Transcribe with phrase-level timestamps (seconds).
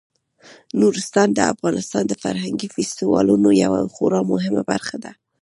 [0.79, 5.11] نورستان د افغانستان د فرهنګي فستیوالونو یوه خورا مهمه برخه ده.